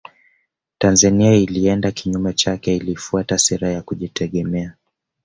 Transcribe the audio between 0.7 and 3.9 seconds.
Tanzania ilienda kinyume chake ilifuata sera za